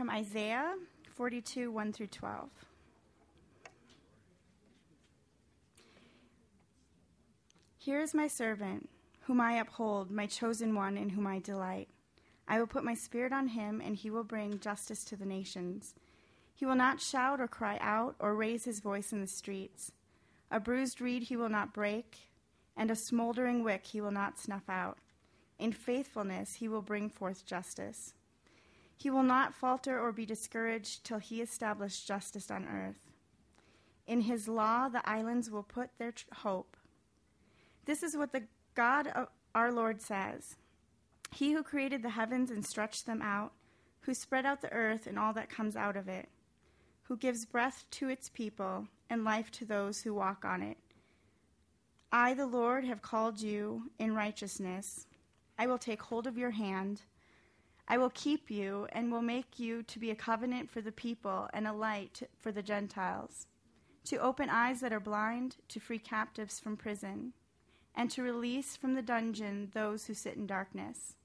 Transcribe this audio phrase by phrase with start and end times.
[0.00, 0.76] from Isaiah
[1.14, 2.48] 42, 1 through 12.
[7.76, 8.88] Here is my servant,
[9.26, 11.90] whom I uphold, my chosen one, in whom I delight.
[12.48, 15.94] I will put my spirit on him, and he will bring justice to the nations.
[16.54, 19.92] He will not shout or cry out or raise his voice in the streets.
[20.50, 22.30] A bruised reed he will not break,
[22.74, 24.96] and a smoldering wick he will not snuff out.
[25.58, 28.14] In faithfulness he will bring forth justice.
[29.00, 33.10] He will not falter or be discouraged till he establish justice on earth.
[34.06, 36.76] In his law the islands will put their hope.
[37.86, 38.42] This is what the
[38.74, 40.56] God of our Lord says
[41.32, 43.52] He who created the heavens and stretched them out,
[44.00, 46.28] who spread out the earth and all that comes out of it,
[47.04, 50.76] who gives breath to its people and life to those who walk on it.
[52.12, 55.06] I, the Lord, have called you in righteousness.
[55.58, 57.00] I will take hold of your hand.
[57.90, 61.48] I will keep you and will make you to be a covenant for the people
[61.52, 63.48] and a light for the Gentiles,
[64.04, 67.32] to open eyes that are blind, to free captives from prison,
[67.96, 71.16] and to release from the dungeon those who sit in darkness.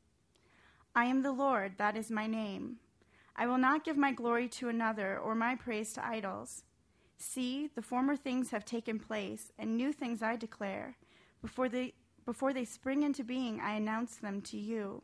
[0.96, 2.78] I am the Lord, that is my name.
[3.36, 6.64] I will not give my glory to another or my praise to idols.
[7.20, 10.98] See, the former things have taken place, and new things I declare.
[11.44, 11.94] Before they,
[12.26, 15.04] before they spring into being, I announce them to you.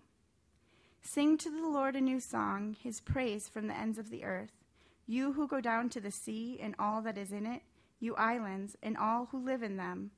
[1.02, 4.52] Sing to the Lord a new song, his praise from the ends of the earth.
[5.08, 7.64] You who go down to the sea and all that is in it,
[8.00, 10.12] you islands and all who live in them.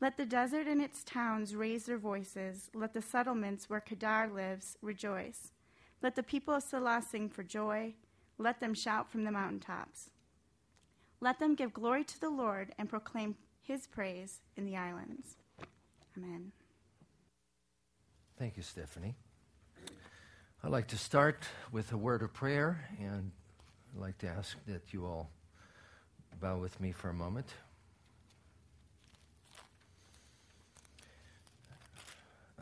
[0.00, 2.70] Let the desert and its towns raise their voices.
[2.72, 5.52] Let the settlements where Kedar lives rejoice.
[6.02, 7.94] Let the people of Sela sing for joy.
[8.36, 10.10] Let them shout from the mountaintops.
[11.20, 15.36] Let them give glory to the Lord and proclaim his praise in the islands.
[16.16, 16.52] Amen.
[18.38, 19.16] Thank you, Stephanie.
[20.68, 23.30] I'd like to start with a word of prayer, and
[23.94, 25.30] I'd like to ask that you all
[26.42, 27.46] bow with me for a moment.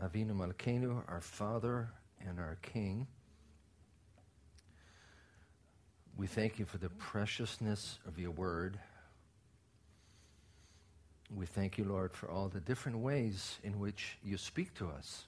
[0.00, 1.88] Avinu Malkeinu, our Father
[2.24, 3.08] and our King,
[6.16, 8.78] we thank you for the preciousness of your word.
[11.34, 15.24] We thank you, Lord, for all the different ways in which you speak to us.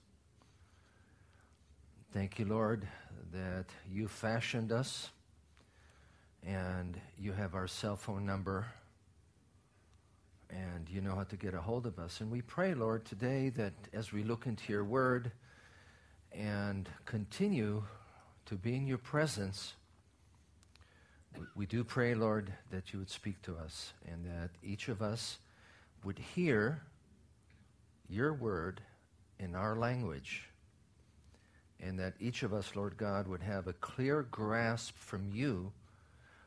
[2.15, 2.89] Thank you, Lord,
[3.33, 5.11] that you fashioned us
[6.43, 8.67] and you have our cell phone number
[10.49, 12.23] and you know how to get a hold of us.
[12.23, 15.33] And we pray, Lord, today that as we look into your word
[16.33, 17.85] and continue
[18.47, 19.75] to be in your presence,
[21.55, 25.37] we do pray, Lord, that you would speak to us and that each of us
[26.05, 26.81] would hear
[28.09, 28.81] your word
[29.39, 30.48] in our language
[31.81, 35.73] and that each of us, Lord God, would have a clear grasp from you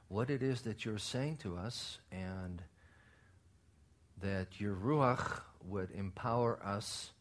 [0.07, 2.61] what it is that you're saying to us, and
[4.21, 7.11] that your Ruach would empower us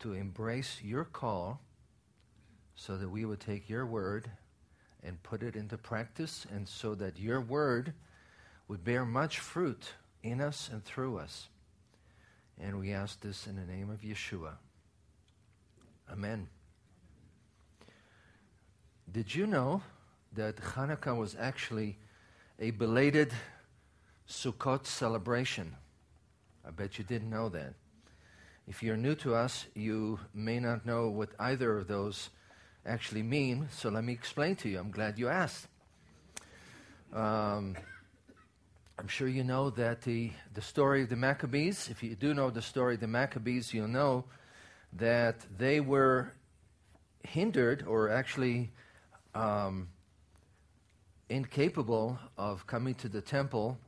[0.00, 1.60] to embrace your call
[2.74, 4.30] so that we would take your word
[5.02, 7.94] and put it into practice, and so that your word
[8.68, 11.48] would bear much fruit in us and through us.
[12.60, 14.52] And we ask this in the name of Yeshua.
[16.10, 16.48] Amen.
[19.10, 19.82] Did you know
[20.32, 21.96] that Hanukkah was actually
[22.58, 23.32] a belated
[24.28, 25.76] Sukkot celebration?
[26.66, 27.74] I bet you didn't know that.
[28.66, 32.30] If you're new to us, you may not know what either of those
[32.84, 34.78] actually mean, so let me explain to you.
[34.80, 35.68] I'm glad you asked.
[37.12, 37.76] Um,
[38.98, 42.50] I'm sure you know that the, the story of the Maccabees, if you do know
[42.50, 44.24] the story of the Maccabees, you'll know
[44.94, 46.32] that they were
[47.22, 48.72] hindered or actually
[49.36, 49.88] um,
[51.28, 53.78] incapable of coming to the temple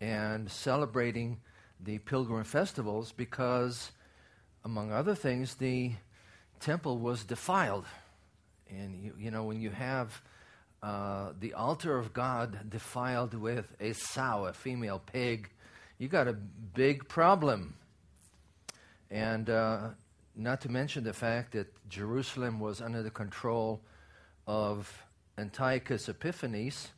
[0.00, 1.38] and celebrating
[1.80, 3.90] the pilgrim festivals because,
[4.64, 5.92] among other things, the
[6.60, 7.84] temple was defiled.
[8.70, 10.22] And, you, you know, when you have
[10.82, 15.50] uh, the altar of God defiled with a sow, a female pig,
[15.98, 17.74] you got a big problem.
[19.10, 19.90] And uh,
[20.36, 23.80] not to mention the fact that Jerusalem was under the control
[24.46, 25.04] of
[25.38, 26.88] Antiochus Epiphanes,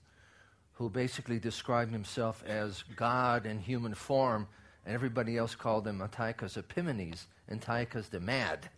[0.74, 4.48] who basically described himself as God in human form,
[4.84, 8.68] and everybody else called him Antiochus Epimanes, Antiochus the Mad.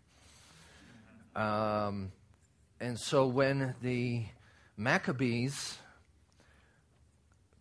[1.34, 2.12] Um,
[2.80, 4.24] and so when the
[4.76, 5.78] Maccabees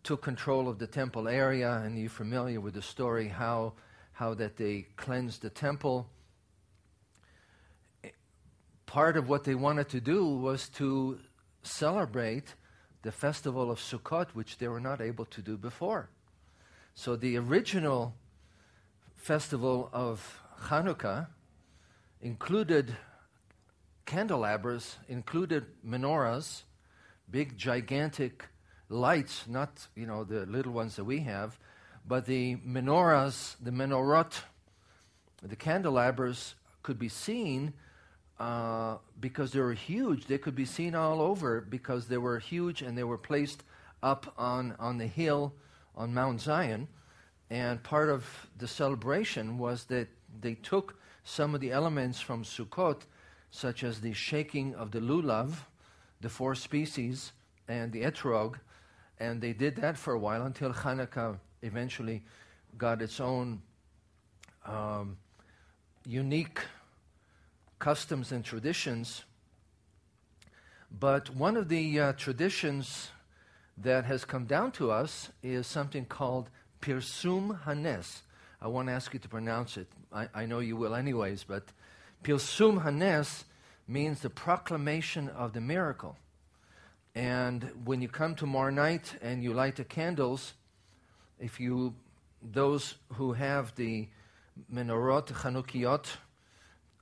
[0.02, 3.72] took control of the temple area, and you're familiar with the story how,
[4.12, 6.08] how that they cleansed the temple,
[8.86, 11.18] part of what they wanted to do was to
[11.62, 12.54] celebrate
[13.02, 16.08] the festival of Sukkot, which they were not able to do before.
[16.94, 18.14] So the original
[19.16, 21.26] festival of Hanukkah
[22.20, 22.96] included
[24.06, 26.62] candelabras, included menorahs,
[27.30, 28.44] big gigantic
[28.88, 31.58] lights, not you know the little ones that we have,
[32.06, 34.42] but the menorahs, the menorot,
[35.42, 37.74] the candelabras could be seen
[38.38, 40.26] uh, because they were huge.
[40.26, 43.62] They could be seen all over because they were huge and they were placed
[44.02, 45.54] up on, on the hill
[45.96, 46.88] on Mount Zion.
[47.48, 50.08] And part of the celebration was that
[50.40, 53.02] they took some of the elements from Sukkot,
[53.50, 55.54] such as the shaking of the lulav,
[56.20, 57.32] the four species,
[57.68, 58.56] and the etrog,
[59.18, 62.22] and they did that for a while until Hanukkah eventually
[62.76, 63.62] got its own
[64.66, 65.16] um,
[66.06, 66.60] unique
[67.78, 69.24] customs and traditions.
[70.90, 73.10] But one of the uh, traditions
[73.78, 76.48] that has come down to us is something called
[76.80, 78.22] Pirsum Hanes.
[78.60, 79.88] I won't ask you to pronounce it.
[80.12, 81.64] I, I know you will, anyways, but
[82.22, 83.44] Pirsum Hanes
[83.86, 86.16] means the proclamation of the miracle.
[87.14, 90.54] And when you come tomorrow night and you light the candles,
[91.38, 91.94] if you,
[92.42, 94.08] those who have the
[94.72, 96.06] menorot, Chanukiot,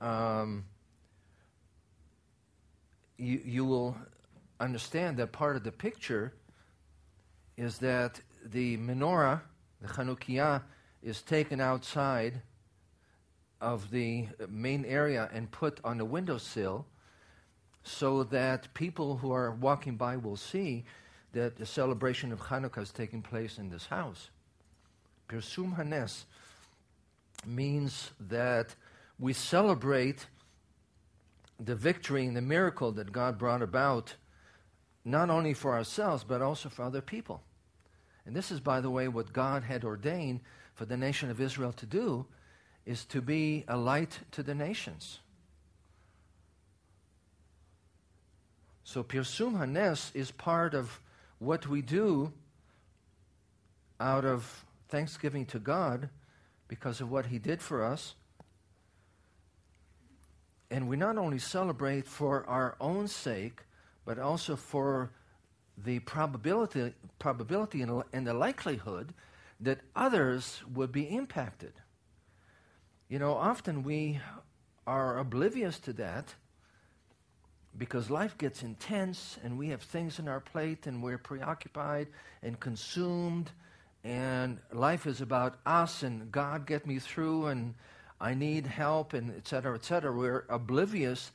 [0.01, 0.65] um,
[3.17, 3.95] you, you will
[4.59, 6.33] understand that part of the picture
[7.57, 9.41] is that the menorah,
[9.81, 10.61] the Chanukiah,
[11.01, 12.41] is taken outside
[13.61, 16.85] of the main area and put on the windowsill
[17.83, 20.83] so that people who are walking by will see
[21.33, 24.29] that the celebration of Hanukkah is taking place in this house.
[25.29, 26.25] Pirsum Hanes
[27.45, 28.75] means that
[29.19, 30.27] we celebrate
[31.59, 34.15] the victory and the miracle that God brought about,
[35.03, 37.41] not only for ourselves, but also for other people.
[38.25, 40.41] And this is, by the way, what God had ordained
[40.73, 42.25] for the nation of Israel to do,
[42.85, 45.19] is to be a light to the nations.
[48.83, 50.99] So Pirsum Hanes is part of
[51.39, 52.33] what we do
[53.99, 56.09] out of thanksgiving to God
[56.67, 58.15] because of what He did for us.
[60.71, 63.61] And we not only celebrate for our own sake,
[64.05, 65.11] but also for
[65.77, 69.13] the probability, probability and, the likelihood
[69.59, 71.73] that others would be impacted.
[73.09, 74.19] You know, often we
[74.87, 76.33] are oblivious to that
[77.77, 82.07] because life gets intense and we have things in our plate and we're preoccupied
[82.41, 83.51] and consumed
[84.03, 87.73] and life is about us and God get me through and
[88.19, 90.11] I need help and et cetera, et cetera.
[90.11, 91.31] We're oblivious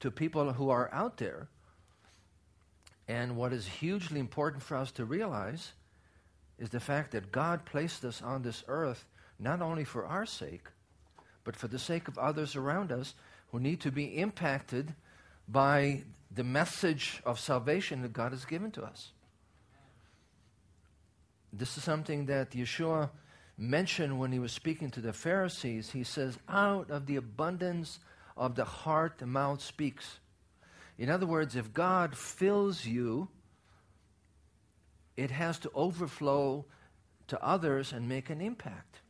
[0.00, 1.48] to people who are out there.
[3.08, 5.72] And what is hugely important for us to realize
[6.58, 9.04] is the fact that God placed us on this earth
[9.38, 10.66] not only for our sake,
[11.44, 13.14] but for the sake of others around us
[13.50, 14.94] who need to be impacted
[15.48, 16.02] by
[16.34, 19.10] the message of salvation that God has given to us.
[21.52, 23.10] This is something that Yeshua
[23.62, 25.90] mentioned when he was speaking to the Pharisees.
[25.90, 28.00] He says, Out of the abundance
[28.36, 30.18] of the heart, the mouth speaks.
[30.98, 33.28] In other words, if God fills you,
[35.16, 36.64] it has to overflow
[37.28, 39.00] to others and make an impact.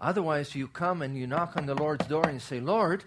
[0.00, 3.04] Otherwise, you come and you knock on the Lord's door and say, Lord,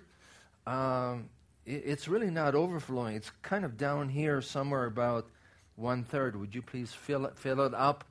[0.66, 1.30] um,
[1.66, 3.16] it, it's really not overflowing.
[3.16, 5.28] It's kind of down here somewhere about
[5.76, 6.36] one third.
[6.40, 8.06] Would you please fill it, fill it up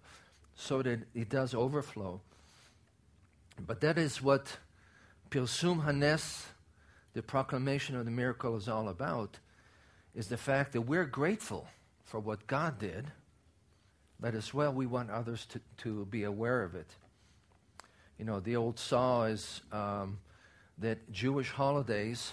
[0.56, 2.20] so that it does overflow?
[3.64, 4.58] But that is what
[5.30, 6.46] Pirsum Hanes,
[7.14, 9.38] the proclamation of the miracle, is all about.
[10.14, 11.68] Is the fact that we're grateful
[12.04, 13.12] for what God did,
[14.18, 16.88] but as well we want others to, to be aware of it.
[18.18, 20.18] You know, the old saw is um,
[20.78, 22.32] that Jewish holidays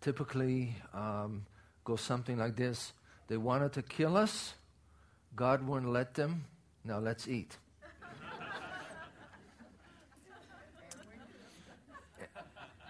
[0.00, 1.46] typically um,
[1.84, 2.92] go something like this
[3.28, 4.54] they wanted to kill us,
[5.34, 6.44] God wouldn't let them.
[6.84, 7.56] Now let's eat.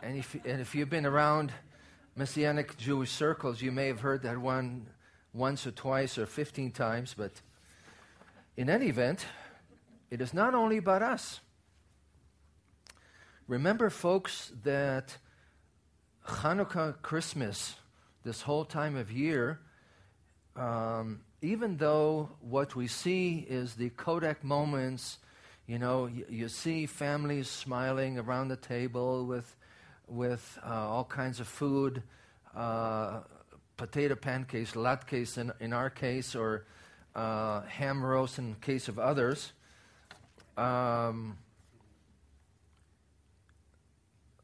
[0.02, 1.52] and, if, and if you've been around
[2.16, 4.86] Messianic Jewish circles, you may have heard that one
[5.34, 7.32] once or twice or 15 times, but
[8.56, 9.26] in any event,
[10.10, 11.40] it is not only about us.
[13.46, 15.18] Remember, folks, that
[16.26, 17.74] Hanukkah, Christmas,
[18.24, 19.60] this whole time of year,
[20.56, 25.18] um, even though what we see is the Kodak moments,
[25.66, 29.56] you know, you, you see families smiling around the table with,
[30.06, 32.04] with uh, all kinds of food,
[32.54, 33.20] uh,
[33.76, 36.64] potato pancakes, latkes in, in our case, or
[37.16, 39.52] uh, ham roast in case of others.
[40.56, 41.38] Um,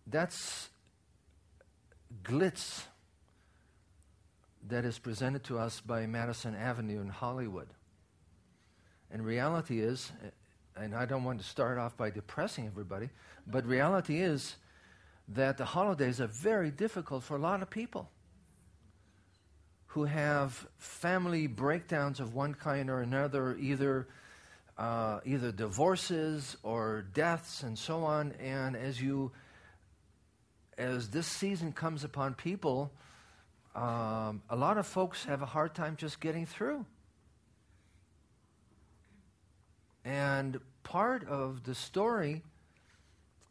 [0.09, 0.69] that's
[2.25, 2.83] glitz
[4.69, 7.69] that is presented to us by Madison Avenue in Hollywood.
[9.11, 10.13] And reality is,
[10.77, 13.09] and I don't want to start off by depressing everybody,
[13.47, 14.57] but reality is
[15.29, 18.11] that the holidays are very difficult for a lot of people
[19.89, 24.07] who have family breakdowns of one kind or another, either
[24.77, 28.33] uh, either divorces or deaths and so on.
[28.41, 29.33] And as you
[30.77, 32.93] as this season comes upon people,
[33.79, 36.85] um, a lot of folks have a hard time just getting through.
[40.05, 42.43] And part of the story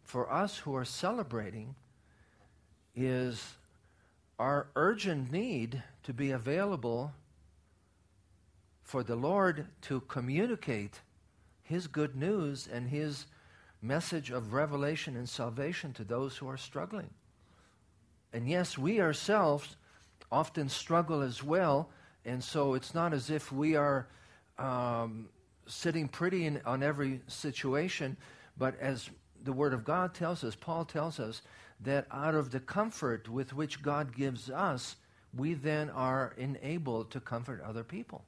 [0.04, 1.76] for us who are celebrating
[2.94, 3.56] is
[4.38, 7.14] our urgent need to be available
[8.84, 11.00] for the Lord to communicate
[11.64, 13.28] His good news and His
[13.82, 17.12] message of revelation and salvation to those who are struggling.
[18.34, 19.78] And yes, we ourselves
[20.32, 21.90] often struggle as well,
[22.26, 24.08] and so it's not as if we are
[24.58, 25.30] um,
[25.68, 28.18] sitting pretty in, on every situation,
[28.58, 29.10] but as
[29.44, 31.42] the Word of God tells us, Paul tells us,
[31.82, 34.96] that out of the comfort with which God gives us,
[35.36, 38.24] we then are enabled to comfort other people.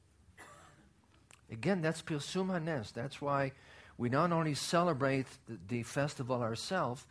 [1.52, 2.92] Again, that's Pirsum Hanes.
[2.92, 3.54] That's why
[3.98, 7.06] we not only celebrate the, the festival ourselves,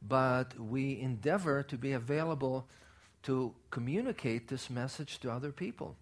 [0.00, 2.68] but we endeavor to be available
[3.22, 5.96] to communicate this message to other people.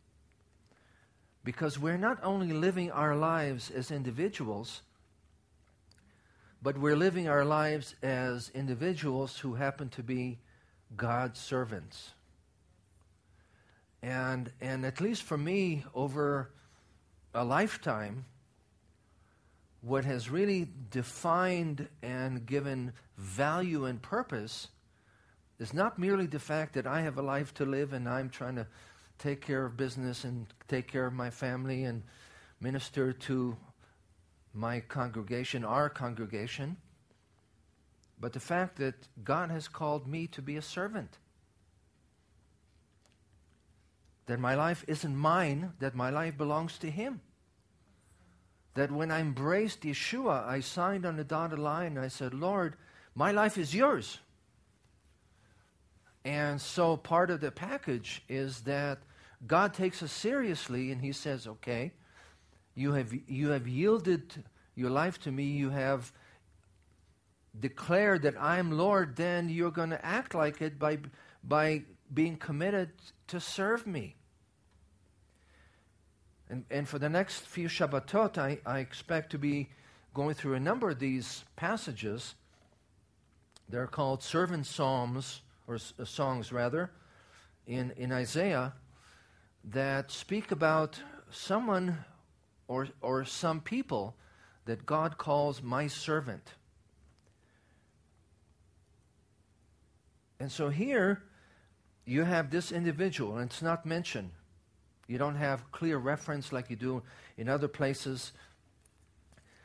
[1.45, 4.83] Because we're not only living our lives as individuals,
[6.63, 10.39] but we're living our lives as individuals who happen to be
[10.97, 12.11] God's servants.
[14.03, 16.51] And, and at least for me, over
[17.35, 18.25] a lifetime,
[19.81, 24.69] what has really defined and given value and purpose
[25.59, 28.57] is not merely the fact that I have a life to live and I'm trying
[28.57, 28.67] to
[29.19, 32.03] take care of business and take care of my family and
[32.61, 33.57] minister to
[34.55, 36.77] my congregation, our congregation,
[38.21, 41.19] but the fact that God has called me to be a servant.
[44.27, 47.21] That my life isn't mine, that my life belongs to Him
[48.79, 52.77] that when I embraced Yeshua, I signed on the dotted line and I said, Lord,
[53.13, 54.21] my life is yours.
[56.25, 58.99] And so part of the package is that
[59.47, 61.93] God takes us seriously and He says, okay,
[62.75, 64.45] you have, you have yielded
[64.75, 66.13] your life to me, you have
[67.59, 70.99] declared that I am Lord, then you're going to act like it by,
[71.43, 71.83] by
[72.13, 72.91] being committed
[73.29, 74.15] to serve me.
[76.49, 79.69] And, and for the next few Shabbatot, I, I expect to be
[80.15, 82.35] going through a number of these passages.
[83.69, 86.91] They're called servant psalms, or uh, songs rather,
[87.67, 88.73] in, in Isaiah
[89.65, 90.99] that speak about
[91.31, 91.99] someone
[92.67, 94.17] or, or some people
[94.65, 96.55] that God calls my servant.
[100.41, 101.23] And so here
[102.07, 104.31] you have this individual, and it's not mentioned.
[105.07, 107.03] You don't have clear reference like you do
[107.37, 108.33] in other places,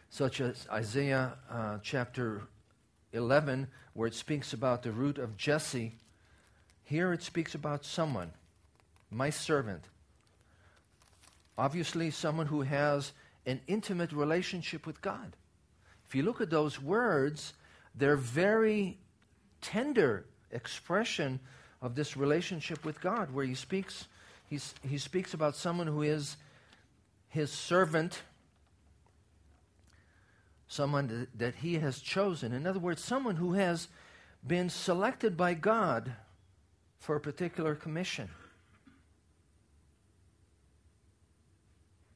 [0.10, 2.44] such as Isaiah uh, chapter
[3.14, 5.94] 11, where it speaks about the root of Jesse.
[6.84, 8.32] Here it speaks about someone,
[9.10, 9.84] my servant.
[11.58, 13.14] Obviously, someone who has
[13.46, 15.36] an intimate relationship with God.
[16.08, 17.54] If you look at those words,
[17.96, 18.98] they're very
[19.62, 21.40] tender expression
[21.82, 24.08] of this relationship with God, where he speaks
[24.50, 26.38] he speaks about someone who is
[27.30, 28.22] his servant,
[30.68, 32.54] someone that, he has chosen.
[32.54, 33.88] In other words, someone who has
[34.46, 36.14] been selected by God
[37.00, 38.30] for a particular commission.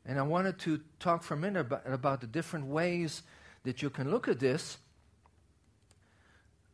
[0.05, 3.23] And I wanted to talk for a minute about, about, the different ways
[3.63, 4.77] that you can look at this.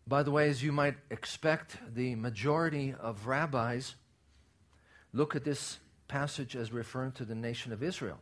[0.05, 3.95] By the way, as you might expect, the majority of rabbis
[5.11, 8.19] look at this passage as referring to the nation of Israel.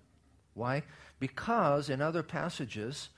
[0.54, 0.84] Why?
[1.20, 3.10] Because in other passages,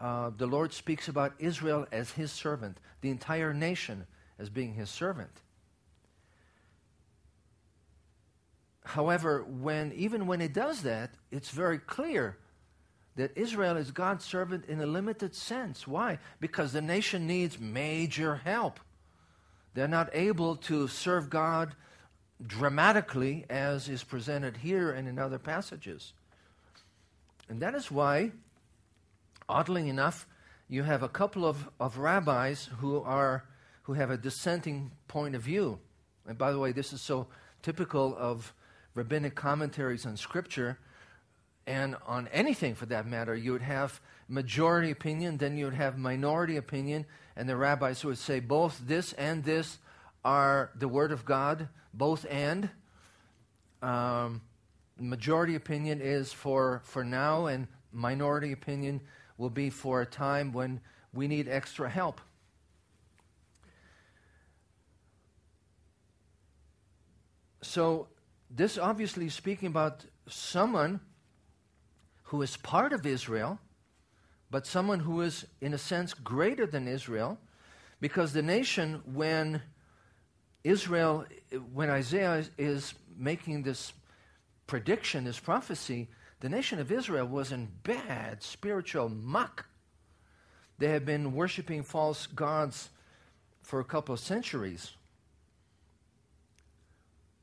[0.00, 4.06] uh, the Lord speaks about Israel as his servant, the entire nation
[4.38, 5.30] as being his servant.
[8.84, 12.38] However, when even when it does that, it's very clear
[13.16, 15.86] that Israel is God's servant in a limited sense.
[15.86, 16.18] Why?
[16.40, 18.80] Because the nation needs major help.
[19.74, 21.74] They're not able to serve God
[22.44, 26.14] dramatically as is presented here and in other passages.
[27.48, 28.32] And that is why,
[29.50, 30.26] oddly enough,
[30.68, 33.44] you have a couple of, of rabbis who are
[33.82, 35.80] who have a dissenting point of view.
[36.26, 37.26] And by the way, this is so
[37.60, 38.54] typical of
[38.94, 40.78] rabbinic commentaries on scripture
[41.66, 43.34] and on anything for that matter.
[43.34, 47.04] You would have majority opinion, then you would have minority opinion,
[47.36, 49.78] and the rabbis would say both this and this
[50.24, 52.70] are the word of God, both and.
[53.82, 54.42] Um,
[54.98, 59.00] majority opinion is for, for now, and minority opinion
[59.40, 60.80] will be for a time when
[61.14, 62.20] we need extra help.
[67.62, 68.08] So,
[68.50, 71.00] this obviously is speaking about someone
[72.24, 73.58] who is part of Israel,
[74.50, 77.38] but someone who is, in a sense, greater than Israel,
[78.00, 79.62] because the nation, when
[80.64, 81.24] Israel,
[81.72, 83.92] when Isaiah is making this
[84.66, 86.08] prediction, this prophecy,
[86.40, 89.66] the nation of Israel was in bad spiritual muck.
[90.78, 92.90] They had been worshiping false gods
[93.60, 94.92] for a couple of centuries.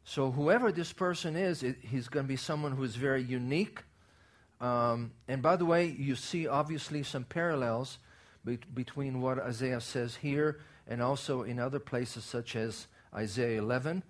[0.03, 3.83] So, whoever this person is, it, he's going to be someone who is very unique.
[4.59, 7.99] Um, and by the way, you see obviously some parallels
[8.43, 14.03] be- between what Isaiah says here and also in other places, such as Isaiah 11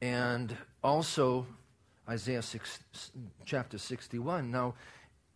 [0.00, 1.46] and also
[2.08, 2.78] Isaiah 6,
[3.44, 4.50] chapter 61.
[4.50, 4.74] Now,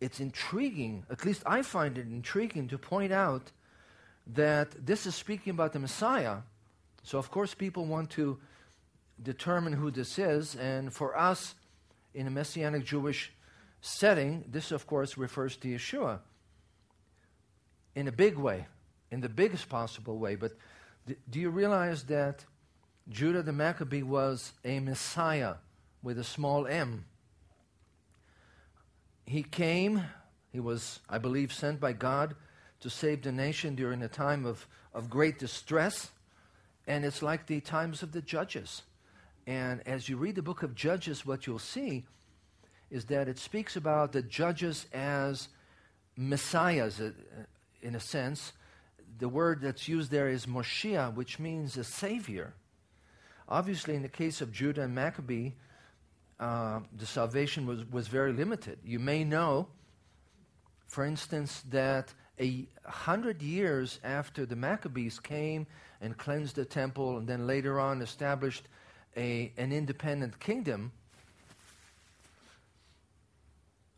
[0.01, 3.53] it's intriguing, at least I find it intriguing to point out
[4.27, 6.39] that this is speaking about the Messiah.
[7.03, 8.39] So, of course, people want to
[9.23, 11.55] determine who this is, and for us,
[12.15, 13.33] in a Messianic Jewish
[13.81, 16.21] setting, this, of course, refers to Yeshua
[17.95, 18.67] in a big way,
[19.11, 20.35] in the biggest possible way.
[20.35, 20.53] But
[21.31, 22.45] do you realize that
[23.09, 25.55] Judah the Maccabee was a Messiah
[26.05, 27.07] with a small m?
[29.27, 30.05] He came,
[30.53, 32.37] he was, I believe, sent by God
[32.81, 36.11] to save the nation during a time of, of great distress.
[36.87, 38.83] And it's like the times of the judges.
[39.47, 42.05] And as you read the book of Judges, what you'll see
[42.91, 45.49] is that it speaks about the judges as
[46.17, 47.11] messiahs, uh,
[47.83, 48.53] in a sense,
[49.19, 52.55] the word that's used there is Moshiach, which means a savior.
[53.49, 55.53] Obviously, in the case of Judah and Maccabee,
[56.41, 58.79] uh, the salvation was, was very limited.
[58.85, 59.69] You may know,
[60.89, 65.67] for instance, that a hundred years after the Maccabees came
[66.01, 68.69] and cleansed the temple and then later on established
[69.17, 70.93] a, an independent kingdom,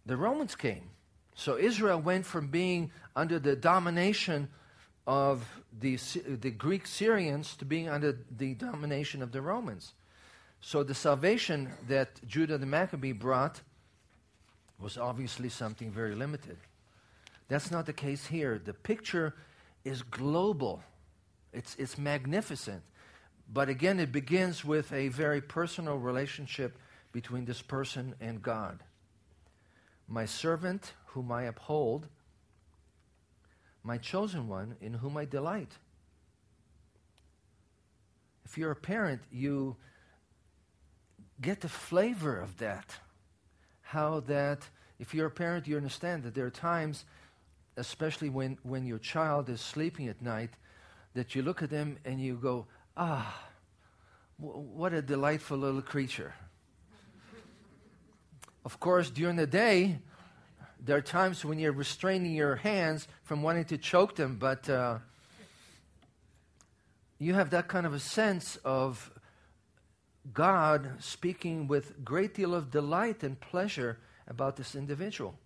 [0.04, 0.90] the Romans came.
[1.34, 4.48] So Israel went from being under the domination
[5.06, 5.46] of
[5.78, 5.96] the,
[6.40, 9.94] the Greek Syrians to being under the domination of the Romans.
[10.66, 13.60] So the salvation that Judah the Maccabee brought
[14.80, 16.56] was obviously something very limited.
[17.46, 18.58] That's not the case here.
[18.58, 19.36] The picture
[19.84, 20.82] is global,
[21.52, 22.82] it's, it's magnificent.
[23.48, 26.76] But again, it begins with a very personal relationship
[27.12, 28.82] between this person and God.
[30.08, 32.08] My servant, whom I uphold,
[33.84, 35.70] my chosen one in whom I delight.
[38.44, 39.76] If you're a parent, you
[41.40, 42.94] get the flavor of that.
[43.82, 44.68] How that,
[44.98, 47.04] if you're a parent, you understand that there are times,
[47.76, 50.50] especially when, when your child is sleeping at night,
[51.14, 53.42] that you look at them and you go, ah,
[54.40, 56.34] w- what a delightful little creature.
[58.64, 59.98] of course, during the day,
[60.84, 64.98] there are times when you're restraining your hands from wanting to choke them, but uh,
[67.18, 69.10] you have that kind of a sense of
[70.32, 75.38] God speaking with great deal of delight and pleasure about this individual.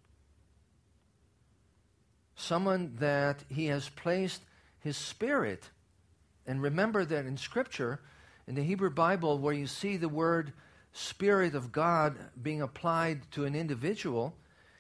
[2.35, 4.43] Someone that he has placed
[4.79, 5.69] his spirit.
[6.47, 8.01] And remember that in Scripture,
[8.47, 10.53] in the Hebrew Bible, where you see the word
[10.93, 14.35] Spirit of God being applied to an individual,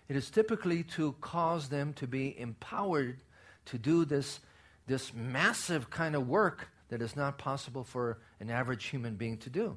[0.08, 3.18] it is typically to cause them to be empowered
[3.66, 4.40] to do this,
[4.86, 9.50] this massive kind of work that is not possible for an average human being to
[9.50, 9.76] do.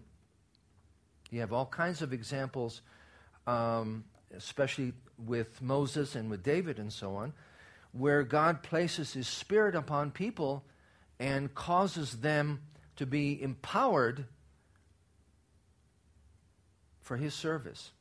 [1.34, 2.82] You have all kinds of examples,
[3.48, 7.34] um, especially with Moses and with David and so on,
[7.92, 10.64] where God places his spirit upon people
[11.20, 12.62] and causes them
[12.96, 14.26] to be empowered
[17.02, 17.92] for his service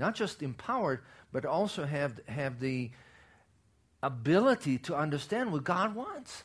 [0.00, 2.90] not just empowered, but also have, have the
[4.02, 6.42] ability to understand what God wants.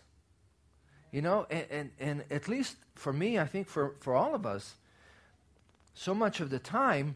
[1.12, 4.45] You know, and, and, and at least for me, I think for, for all of
[4.45, 4.75] us,
[5.95, 7.15] so much of the time,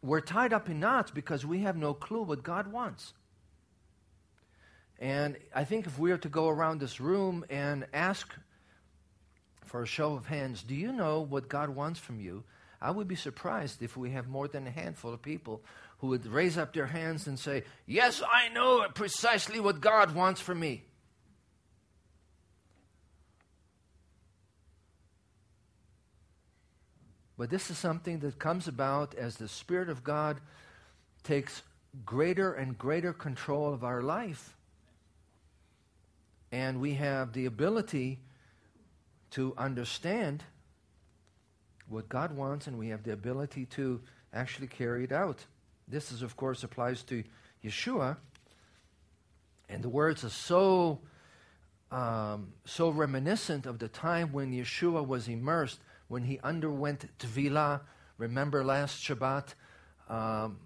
[0.00, 3.12] we're tied up in knots because we have no clue what God wants.
[4.98, 8.32] And I think if we were to go around this room and ask
[9.64, 12.44] for a show of hands, do you know what God wants from you?
[12.80, 15.62] I would be surprised if we have more than a handful of people
[15.98, 20.40] who would raise up their hands and say, Yes, I know precisely what God wants
[20.40, 20.84] from me.
[27.38, 30.40] But this is something that comes about as the Spirit of God
[31.22, 31.62] takes
[32.04, 34.56] greater and greater control of our life.
[36.50, 38.18] And we have the ability
[39.32, 40.44] to understand
[41.88, 44.00] what God wants, and we have the ability to
[44.32, 45.44] actually carry it out.
[45.88, 47.22] This is, of course, applies to
[47.64, 48.16] Yeshua.
[49.68, 51.00] And the words are so,
[51.90, 57.80] um, so reminiscent of the time when Yeshua was immersed when he underwent Tvila.
[58.18, 59.54] Remember last Shabbat,
[60.08, 60.58] um,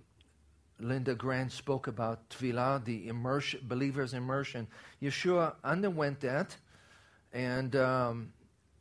[0.79, 4.66] Linda Grant spoke about Tvila, the immersion, believer's immersion.
[5.03, 6.57] Yeshua underwent that,
[7.33, 8.33] and um,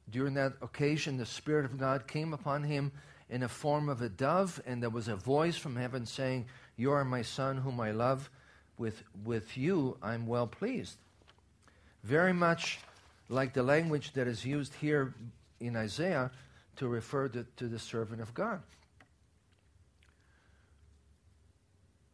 [0.09, 2.91] during that occasion, the Spirit of God came upon him
[3.29, 6.45] in a form of a dove, and there was a voice from heaven saying,
[6.77, 8.29] You are my Son, whom I love.
[8.77, 10.97] With, with you, I'm well pleased.
[12.03, 12.79] Very much
[13.27, 15.13] like the language that is used here
[15.59, 16.31] in Isaiah
[16.79, 18.61] to refer to, to the servant of God.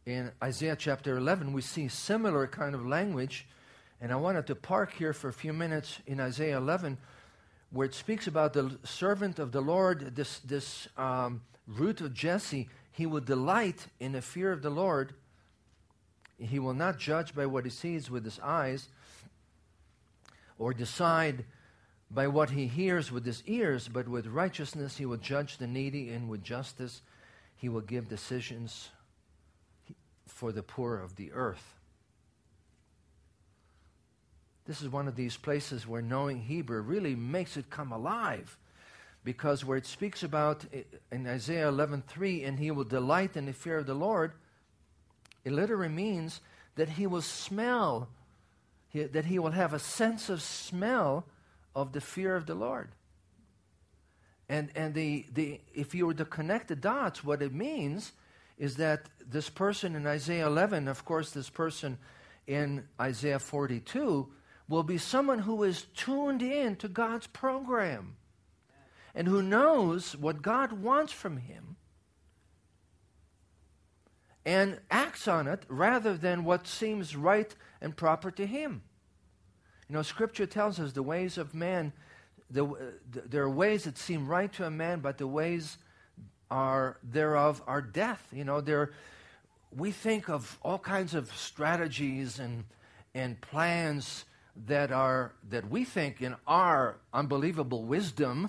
[0.04, 3.46] In Isaiah chapter 11, we see similar kind of language,
[4.00, 6.98] and I wanted to park here for a few minutes in Isaiah 11,
[7.70, 12.68] where it speaks about the servant of the Lord, this, this um, root of Jesse.
[12.92, 15.12] He will delight in the fear of the Lord.
[16.38, 18.88] He will not judge by what he sees with his eyes
[20.58, 21.44] or decide
[22.10, 26.10] by what he hears with his ears, but with righteousness he will judge the needy,
[26.10, 27.02] and with justice
[27.56, 28.90] he will give decisions
[30.26, 31.74] for the poor of the earth.
[34.66, 38.58] This is one of these places where knowing Hebrew really makes it come alive.
[39.22, 43.52] Because where it speaks about eh, in Isaiah 11:3, and he will delight in the
[43.52, 44.32] fear of the Lord,
[45.44, 46.40] it literally means
[46.76, 48.08] that he will smell,
[48.92, 51.24] that he will have a sense of smell
[51.76, 52.88] of the fear of the Lord.
[54.48, 58.12] And, and the, the, if you were to connect the dots, what it means
[58.56, 61.98] is that this person in Isaiah 11, of course, this person
[62.46, 64.26] in Isaiah 42,
[64.68, 68.16] will be someone who is tuned in to God's program
[69.14, 71.76] and who knows what God wants from him
[74.46, 78.82] and acts on it rather than what seems right and proper to him.
[79.88, 81.92] You know, Scripture tells us the ways of man,
[82.50, 82.64] the,
[83.10, 85.78] the, there are ways that seem right to a man, but the ways
[86.50, 88.26] are thereof are death.
[88.32, 88.92] You know, there,
[89.76, 92.64] we think of all kinds of strategies and,
[93.14, 94.24] and plans
[94.66, 98.48] that are that we think in our unbelievable wisdom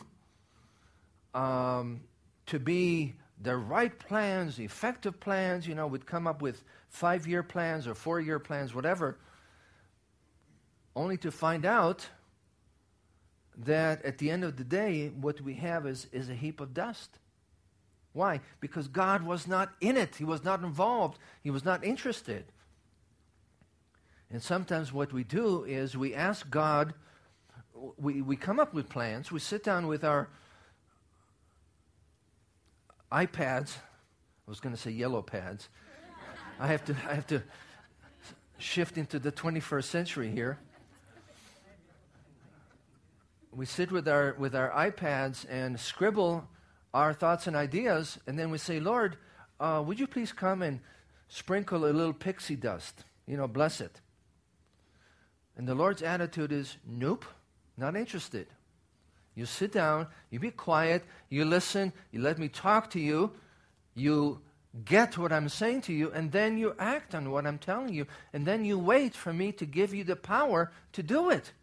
[1.34, 2.02] um,
[2.46, 5.68] to be the right plans, effective plans.
[5.68, 9.18] You know, we'd come up with five-year plans or four-year plans, whatever
[10.98, 12.10] only to find out
[13.56, 16.74] that at the end of the day, what we have is, is a heap of
[16.74, 17.20] dust.
[18.14, 18.42] Why?
[18.60, 22.46] Because God was not in it, He was not involved, He was not interested.
[24.32, 26.94] And sometimes what we do is we ask God,
[27.98, 30.28] we, we come up with plans, we sit down with our
[33.12, 35.70] iPads, I was going to say yellow pads.
[36.60, 37.44] I have to, I have to
[38.58, 40.58] shift into the 21st century here
[43.58, 46.48] we sit with our, with our iPads and scribble
[46.94, 49.18] our thoughts and ideas, and then we say, Lord,
[49.60, 50.80] uh, would you please come and
[51.28, 53.04] sprinkle a little pixie dust?
[53.26, 54.00] You know, bless it.
[55.58, 57.26] And the Lord's attitude is, nope,
[57.78, 58.46] not interested.
[59.34, 63.32] You sit down, you be quiet, you listen, you let me talk to you,
[63.96, 64.40] you
[64.86, 68.06] get what I'm saying to you, and then you act on what I'm telling you,
[68.34, 71.54] and then you wait for me to give you the power to do it.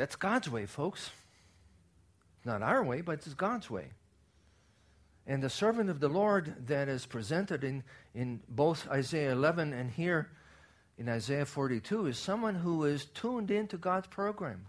[0.00, 1.10] That's God's way, folks.
[2.46, 3.88] Not our way, but it's God's way.
[5.26, 7.84] And the servant of the Lord that is presented in,
[8.14, 10.30] in both Isaiah 11 and here
[10.96, 14.64] in Isaiah 42 is someone who is tuned into God's program.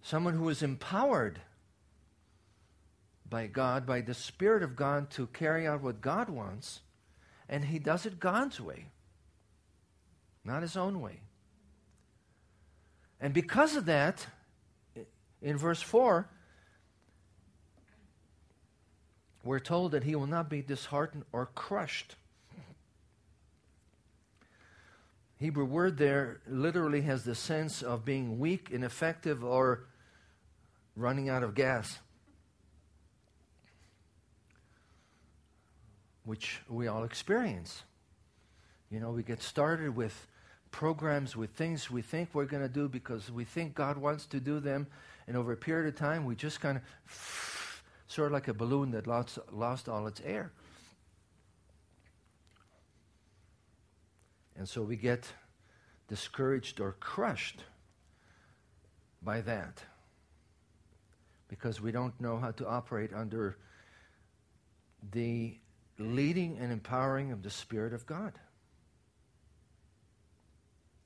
[0.00, 1.38] Someone who is empowered
[3.28, 6.80] by God, by the Spirit of God to carry out what God wants,
[7.46, 8.86] and he does it God's way.
[10.46, 11.20] not his own way.
[13.20, 14.26] And because of that,
[15.42, 16.28] in verse 4,
[19.44, 22.16] we're told that he will not be disheartened or crushed.
[25.38, 29.86] Hebrew word there literally has the sense of being weak, ineffective, or
[30.96, 31.98] running out of gas,
[36.24, 37.82] which we all experience.
[38.90, 40.26] You know, we get started with
[40.70, 44.40] programs, with things we think we're going to do because we think God wants to
[44.40, 44.86] do them,
[45.26, 48.90] and over a period of time, we just kind of sort of like a balloon
[48.92, 50.52] that lost, lost all its air.
[54.56, 55.26] And so we get
[56.08, 57.62] discouraged or crushed
[59.22, 59.82] by that
[61.48, 63.56] because we don't know how to operate under
[65.12, 65.56] the
[65.98, 68.32] leading and empowering of the Spirit of God.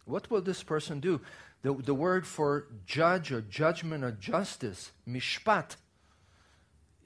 [0.04, 1.20] What will this person do?
[1.62, 5.76] The, the word for judge or judgment or justice, mishpat,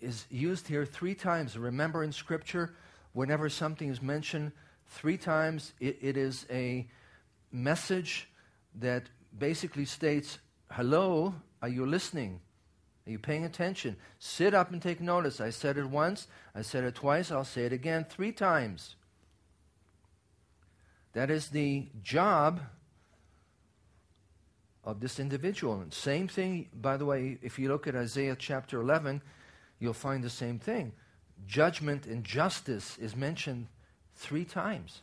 [0.00, 1.56] is used here three times.
[1.56, 2.74] Remember in Scripture,
[3.12, 4.52] whenever something is mentioned
[4.88, 6.88] three times, it, it is a
[7.52, 8.28] message
[8.80, 9.04] that
[9.36, 10.38] basically states,
[10.70, 12.40] Hello, are you listening?
[13.06, 13.96] Are you paying attention?
[14.18, 15.40] Sit up and take notice.
[15.40, 18.96] I said it once, I said it twice, I'll say it again three times.
[21.14, 22.60] That is the job
[24.84, 25.80] of this individual.
[25.80, 29.22] And same thing, by the way, if you look at Isaiah chapter 11,
[29.78, 30.92] you'll find the same thing.
[31.46, 33.66] Judgment and justice is mentioned
[34.16, 35.02] three times.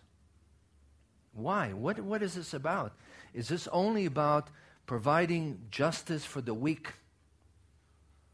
[1.33, 1.73] Why?
[1.73, 2.93] What, what is this about?
[3.33, 4.49] Is this only about
[4.85, 6.93] providing justice for the weak?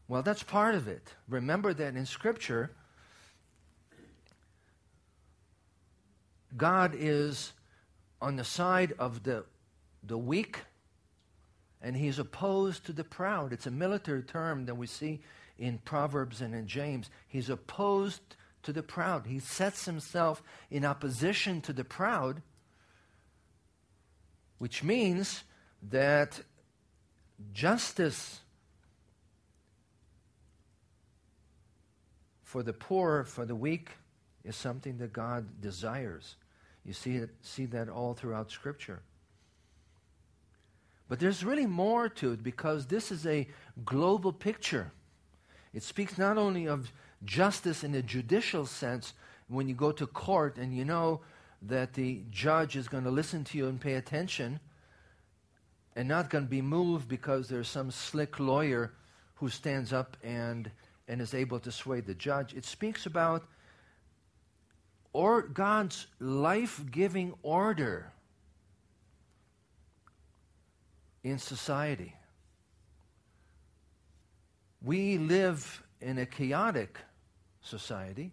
[0.08, 1.14] Well, that's part of it.
[1.28, 2.70] Remember that in Scripture,
[6.56, 7.52] God is
[8.20, 9.44] on the side of the,
[10.04, 10.58] the weak
[11.82, 13.52] and he's opposed to the proud.
[13.52, 15.20] It's a military term that we see
[15.58, 17.10] in Proverbs and in James.
[17.26, 19.26] He's opposed to the proud.
[19.26, 22.40] He sets himself in opposition to the proud,
[24.58, 25.42] which means
[25.90, 26.40] that
[27.52, 28.40] justice
[32.44, 33.90] for the poor, for the weak,
[34.44, 36.36] is something that God desires.
[36.84, 39.02] You see, it, see that all throughout Scripture.
[41.12, 43.46] But there's really more to it because this is a
[43.84, 44.92] global picture.
[45.74, 46.90] It speaks not only of
[47.22, 49.12] justice in a judicial sense,
[49.46, 51.20] when you go to court and you know
[51.60, 54.58] that the judge is going to listen to you and pay attention
[55.94, 58.94] and not going to be moved because there's some slick lawyer
[59.34, 60.70] who stands up and
[61.08, 62.54] and is able to sway the judge.
[62.54, 63.44] It speaks about
[65.12, 68.12] or God's life-giving order
[71.22, 72.14] in society.
[74.82, 76.98] We live in a chaotic
[77.60, 78.32] society,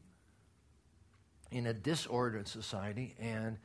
[1.51, 3.57] in a disordered society, and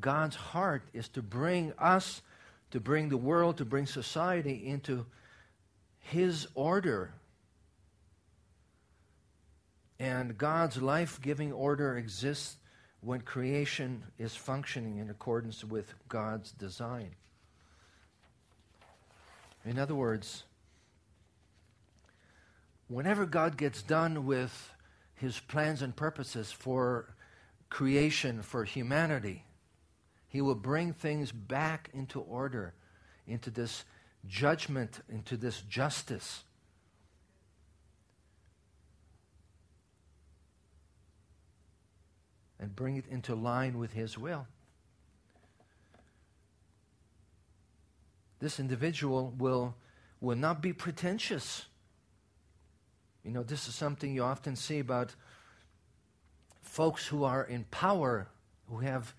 [0.00, 2.22] God's heart is to bring us,
[2.70, 5.04] to bring the world, to bring society into
[5.98, 7.12] His order
[10.00, 12.56] and God's life giving order exists
[13.02, 17.10] when creation is functioning in accordance with God's design.
[19.64, 20.44] In other words,
[22.88, 24.72] whenever God gets done with
[25.14, 27.14] his plans and purposes for
[27.68, 29.44] creation, for humanity,
[30.28, 32.74] he will bring things back into order,
[33.26, 33.84] into this
[34.26, 36.44] judgment, into this justice.
[42.60, 44.46] and bring it into line with His will.
[48.40, 49.76] This individual will,
[50.20, 51.66] will not be pretentious.
[53.24, 55.14] You know, this is something you often see about
[56.62, 58.28] folks who are in power,
[58.68, 59.14] who have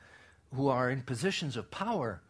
[0.53, 2.21] who are in positions of power.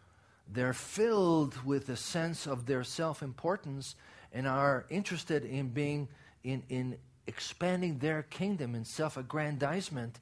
[0.47, 3.95] They're filled with a sense of their self-importance
[4.32, 6.08] and are interested in being
[6.43, 10.19] in, in expanding their kingdom in self-aggrandizement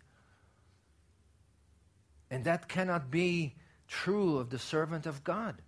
[2.32, 3.55] and that cannot be
[3.88, 5.62] true of the servant of God.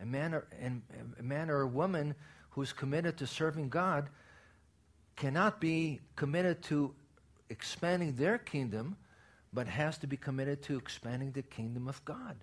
[0.00, 0.82] A man or, and
[1.18, 2.14] a man or a woman
[2.50, 4.08] who's committed to serving God
[5.16, 6.94] cannot be committed to
[7.48, 8.96] expanding their kingdom,
[9.52, 12.36] but has to be committed to expanding the kingdom of God.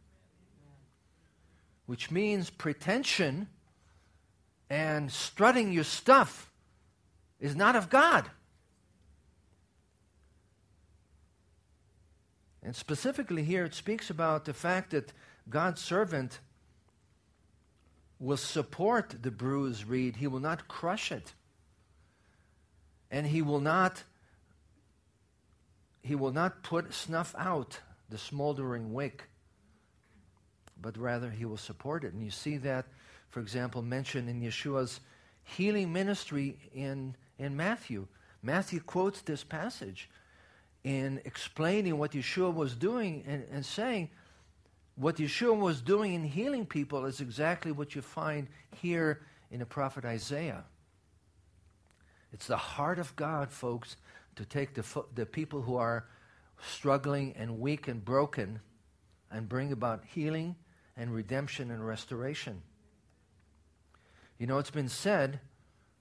[1.86, 3.48] Which means pretension
[4.70, 6.50] and strutting your stuff
[7.40, 8.30] is not of God.
[12.64, 15.12] And specifically here, it speaks about the fact that
[15.50, 16.40] God's servant
[18.22, 21.34] will support the bruised reed, he will not crush it.
[23.10, 24.04] And he will not
[26.04, 27.80] he will not put snuff out
[28.10, 29.26] the smoldering wick,
[30.82, 32.14] but rather he will support it.
[32.14, 32.88] And you see that,
[33.30, 35.00] for example, mentioned in Yeshua's
[35.44, 38.08] healing ministry in, in Matthew.
[38.42, 40.10] Matthew quotes this passage
[40.84, 44.10] in explaining what Yeshua was doing and, and saying,
[45.02, 48.48] what Yeshua was doing in healing people is exactly what you find
[48.82, 50.64] here in the prophet Isaiah.
[52.32, 53.98] It's the heart of God, folks,
[54.36, 56.06] to take the, the people who are
[56.62, 58.60] struggling and weak and broken
[59.32, 60.56] and bring about healing
[60.96, 62.62] and redemption and restoration.
[64.38, 65.40] You know, it's been said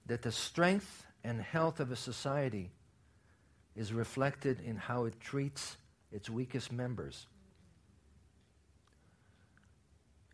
[0.04, 2.70] that the strength and health of a society
[3.74, 5.78] is reflected in how it treats
[6.12, 7.26] its weakest members.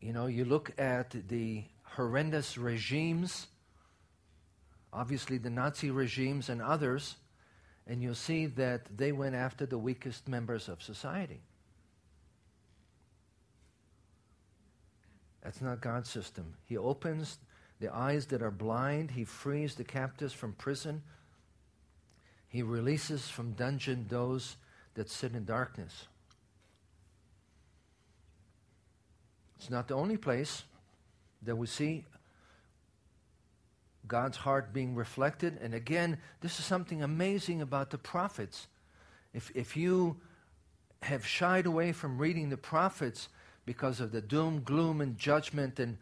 [0.01, 3.47] You know, you look at the horrendous regimes,
[4.93, 7.17] obviously the Nazi regimes and others,
[7.87, 11.41] and you'll see that they went after the weakest members of society.
[15.43, 16.55] That's not God's system.
[16.67, 17.39] He opens
[17.79, 21.03] the eyes that are blind, He frees the captives from prison,
[22.49, 24.57] He releases from dungeon those
[24.95, 26.09] that sit in darkness.
[29.57, 30.65] It's not the only place
[31.43, 32.05] that we see
[34.07, 35.59] God's heart being reflected.
[35.61, 38.69] And again, this is something amazing about the prophets.
[39.35, 40.17] If, if you
[41.03, 43.29] have shied away from reading the prophets
[43.65, 45.99] because of the doom, gloom, and judgment and,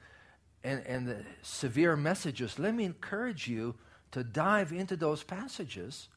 [0.62, 3.74] and, and the severe messages, let me encourage you
[4.12, 6.08] to dive into those passages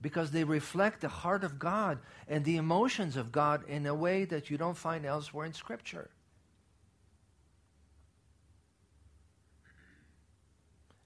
[0.00, 4.24] because they reflect the heart of God and the emotions of God in a way
[4.26, 6.10] that you don't find elsewhere in Scripture.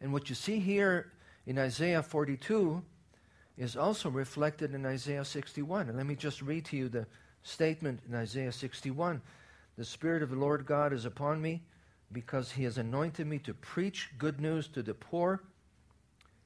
[0.03, 1.13] And what you see here
[1.47, 2.83] in Isaiah 42
[3.57, 5.89] is also reflected in Isaiah 61.
[5.89, 7.07] And let me just read to you the
[7.45, 9.23] statement in Isaiah 61.
[9.79, 11.63] The Spirit of the Lord God is upon me
[12.11, 15.41] because he has anointed me to preach good news to the poor.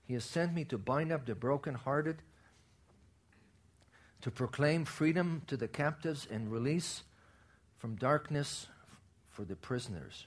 [0.05, 2.19] He has sent me to bind up the brokenhearted,
[4.21, 7.05] to proclaim freedom to the captives and release
[7.79, 8.67] from darkness
[9.31, 10.27] for the prisoners.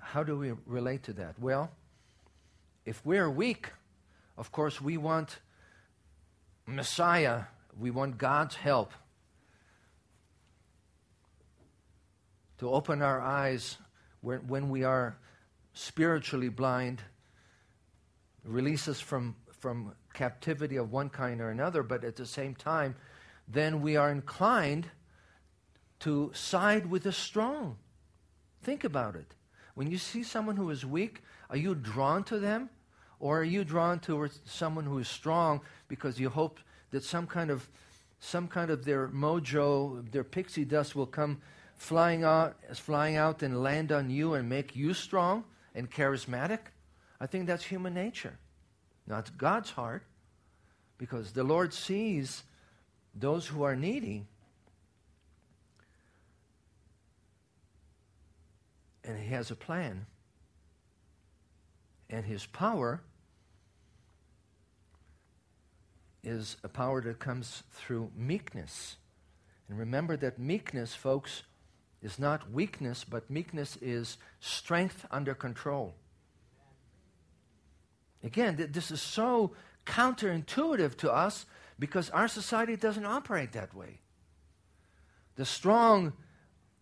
[0.00, 1.38] How do we relate to that?
[1.38, 1.70] Well,
[2.84, 3.70] if we're weak,
[4.36, 5.38] of course, we want
[6.66, 7.44] Messiah,
[7.78, 8.92] we want God's help
[12.58, 13.78] to open our eyes
[14.20, 15.16] when, when we are
[15.72, 17.02] spiritually blind,
[18.44, 22.94] release us from, from captivity of one kind or another, but at the same time,
[23.48, 24.88] then we are inclined
[26.00, 27.76] to side with the strong.
[28.62, 29.34] Think about it.
[29.74, 32.70] When you see someone who is weak, are you drawn to them?
[33.20, 36.60] Or are you drawn towards someone who is strong because you hope
[36.90, 37.68] that some kind of
[38.20, 41.42] some kind of their mojo, their pixie dust will come
[41.76, 46.60] flying out, flying out and land on you and make you strong and charismatic?
[47.20, 48.38] I think that's human nature.
[49.06, 50.04] Not God's heart,
[50.96, 52.44] because the Lord sees
[53.14, 54.24] those who are needy
[59.04, 60.06] and He has a plan.
[62.10, 63.02] And His power
[66.22, 68.96] is a power that comes through meekness.
[69.68, 71.42] And remember that meekness, folks,
[72.02, 75.94] is not weakness, but meekness is strength under control.
[78.22, 79.52] Again, th- this is so
[79.86, 81.46] counterintuitive to us
[81.78, 84.00] because our society doesn't operate that way.
[85.36, 86.12] The strong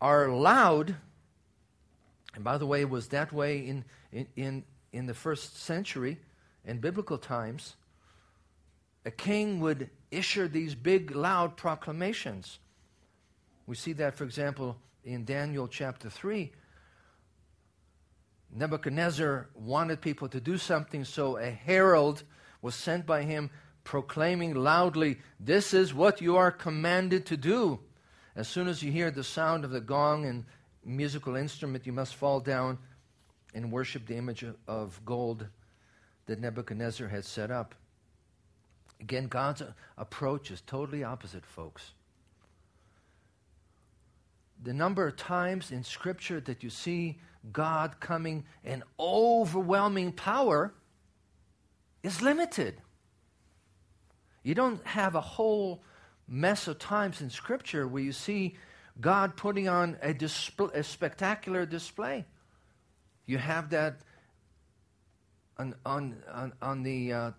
[0.00, 0.96] are loud
[2.34, 3.84] and by the way, it was that way in,
[4.36, 6.18] in, in, the first century,
[6.64, 7.76] in biblical times.
[9.04, 12.58] A king would issue these big, loud proclamations.
[13.66, 16.52] We see that, for example, in Daniel chapter 3.
[18.54, 22.22] Nebuchadnezzar wanted people to do something, so a herald
[22.60, 23.50] was sent by him
[23.84, 27.80] proclaiming loudly, This is what you are commanded to do.
[28.36, 30.44] As soon as you hear the sound of the gong and
[30.84, 32.78] musical instrument, you must fall down
[33.54, 35.46] and worship the image of gold
[36.26, 37.74] that Nebuchadnezzar had set up.
[39.00, 39.62] Again, God's
[39.98, 41.92] approach is totally opposite, folks.
[44.62, 47.18] The number of times in Scripture that you see
[47.52, 50.72] God coming in overwhelming power
[52.04, 52.80] is limited.
[54.44, 55.82] You don't have a whole
[56.28, 58.56] mess of times in Scripture where you see
[59.00, 62.24] God putting on a, display, a spectacular display.
[63.26, 64.00] You have that
[65.58, 67.30] on, on, on, on the uh,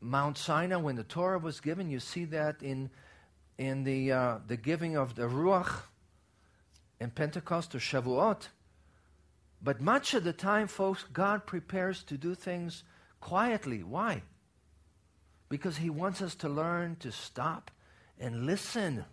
[0.00, 1.90] Mount Sinai when the Torah was given.
[1.90, 2.90] You see that in,
[3.56, 5.82] in the, uh, the giving of the Ruach
[7.00, 8.48] in Pentecost or Shavuot.
[9.62, 12.84] But much of the time, folks, God prepares to do things
[13.20, 13.82] quietly.
[13.82, 14.22] Why?
[15.48, 17.70] Because He wants us to learn to stop
[18.18, 19.04] and listen.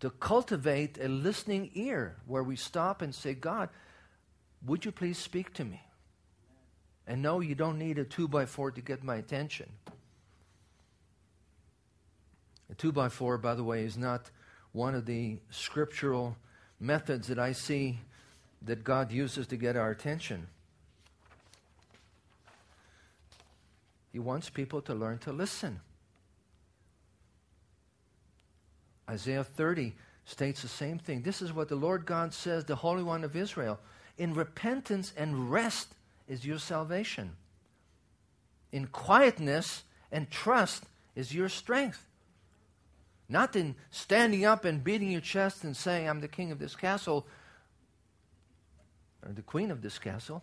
[0.00, 3.68] To cultivate a listening ear where we stop and say, God,
[4.64, 5.82] would you please speak to me?
[7.06, 9.68] And no, you don't need a two by four to get my attention.
[12.70, 14.30] A two by four, by the way, is not
[14.72, 16.36] one of the scriptural
[16.78, 17.98] methods that I see
[18.62, 20.46] that God uses to get our attention.
[24.12, 25.80] He wants people to learn to listen.
[29.10, 29.94] Isaiah 30
[30.24, 31.22] states the same thing.
[31.22, 33.80] This is what the Lord God says, the Holy One of Israel.
[34.16, 35.94] In repentance and rest
[36.28, 37.32] is your salvation.
[38.70, 39.82] In quietness
[40.12, 40.84] and trust
[41.16, 42.06] is your strength.
[43.28, 46.76] Not in standing up and beating your chest and saying, I'm the king of this
[46.76, 47.26] castle
[49.26, 50.42] or the queen of this castle,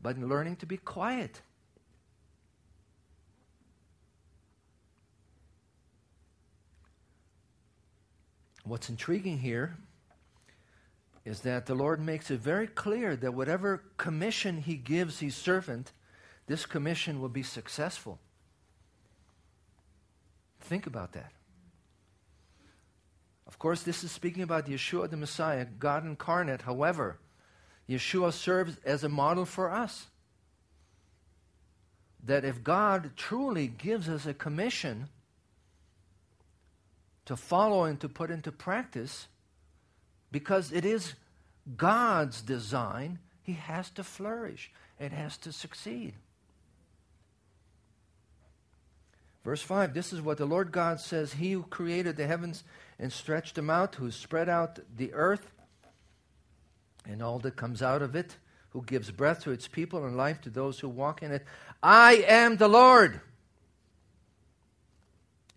[0.00, 1.42] but in learning to be quiet.
[8.70, 9.76] What's intriguing here
[11.24, 15.90] is that the Lord makes it very clear that whatever commission He gives His servant,
[16.46, 18.20] this commission will be successful.
[20.60, 21.32] Think about that.
[23.48, 26.62] Of course, this is speaking about Yeshua the Messiah, God incarnate.
[26.62, 27.18] However,
[27.88, 30.06] Yeshua serves as a model for us.
[32.22, 35.08] That if God truly gives us a commission
[37.30, 39.28] to follow and to put into practice,
[40.32, 41.14] because it is
[41.76, 46.14] God's design, He has to flourish, it has to succeed.
[49.44, 52.64] Verse 5 This is what the Lord God says He who created the heavens
[52.98, 55.52] and stretched them out, who spread out the earth
[57.06, 58.34] and all that comes out of it,
[58.70, 61.44] who gives breath to its people and life to those who walk in it.
[61.80, 63.20] I am the Lord.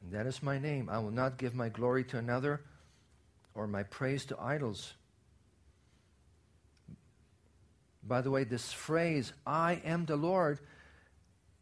[0.03, 0.89] And that is my name.
[0.89, 2.61] I will not give my glory to another
[3.55, 4.93] or my praise to idols.
[8.05, 10.59] By the way, this phrase, I am the Lord,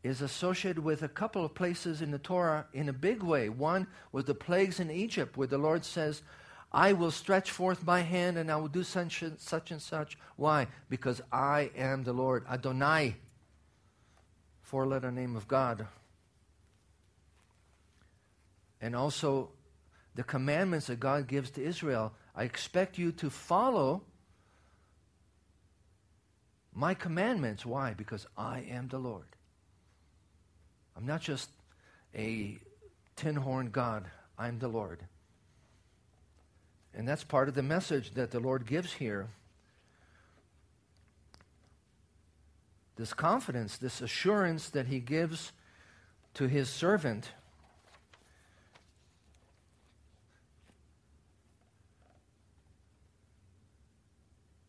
[0.03, 3.49] is associated with a couple of places in the Torah in a big way.
[3.49, 6.23] One was the plagues in Egypt, where the Lord says,
[6.71, 9.71] I will stretch forth my hand and I will do such and such.
[9.71, 10.17] And such.
[10.37, 10.67] Why?
[10.89, 12.45] Because I am the Lord.
[12.49, 13.17] Adonai,
[14.61, 15.85] four letter name of God.
[18.81, 19.51] And also
[20.15, 22.13] the commandments that God gives to Israel.
[22.35, 24.03] I expect you to follow
[26.73, 27.65] my commandments.
[27.65, 27.93] Why?
[27.93, 29.27] Because I am the Lord.
[30.97, 31.49] I'm not just
[32.15, 32.57] a
[33.15, 35.03] tin horn God, I'm the Lord.
[36.93, 39.29] And that's part of the message that the Lord gives here.
[42.97, 45.53] This confidence, this assurance that He gives
[46.33, 47.31] to His servant.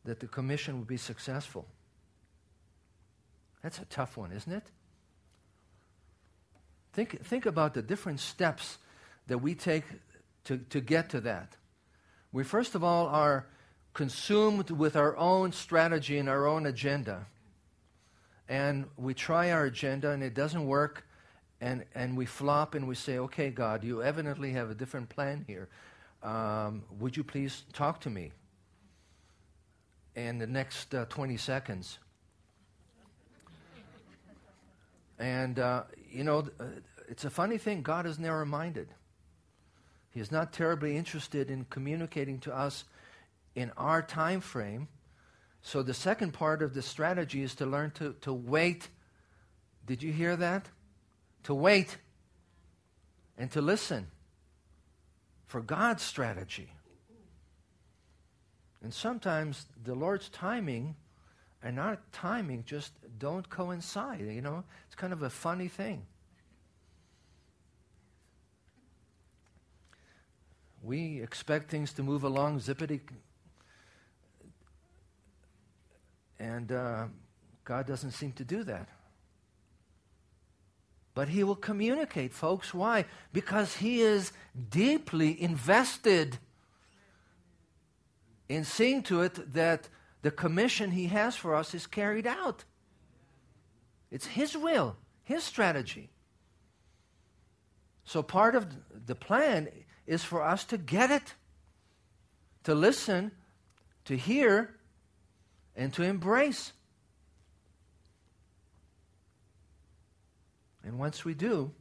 [0.05, 1.67] That the commission would be successful.
[3.63, 4.65] That's a tough one, isn't it?
[6.93, 8.79] Think, think about the different steps
[9.29, 9.85] that we take
[10.45, 11.57] to, to get to that.
[12.33, 13.47] We, first of all, are
[13.95, 17.27] consumed with our own strategy and our own agenda.
[18.49, 21.07] And we try our agenda and it doesn't work,
[21.61, 25.45] and, and we flop and we say, okay, God, you evidently have a different plan
[25.47, 25.69] here.
[26.23, 28.33] Um, would you please talk to me?
[30.15, 31.99] In the next uh, 20 seconds.
[35.19, 36.65] And, uh, you know, uh,
[37.09, 37.83] it's a funny thing.
[37.83, 38.89] God is narrow minded.
[40.11, 42.85] He is not terribly interested in communicating to us
[43.55, 44.89] in our time frame.
[45.63, 48.89] So the second part of the strategy is to learn to, to wait.
[49.87, 50.67] Did you hear that?
[51.45, 51.97] To wait
[53.39, 54.09] and to listen
[55.47, 56.69] for God's strategy.
[58.83, 60.97] And sometimes the Lord's timing
[61.63, 64.21] and our timing just don't coincide.
[64.21, 66.05] You know, it's kind of a funny thing.
[70.83, 73.01] We expect things to move along zippity,
[76.41, 77.05] and uh,
[77.65, 78.89] God doesn't seem to do that.
[81.15, 82.75] But he will communicate, folks.
[82.75, 83.05] Why?
[83.33, 84.33] Because he is
[84.71, 86.39] deeply invested
[88.53, 89.89] in seeing to it that
[90.23, 92.65] the commission he has for us is carried out.
[94.11, 96.11] It's his will, his strategy.
[98.05, 98.67] So part of
[99.07, 99.69] the plan
[100.07, 101.35] is for us to get it,
[102.65, 103.33] to listen,
[104.05, 104.75] to hear,
[105.75, 106.73] and to embrace.
[110.85, 111.73] And once we do,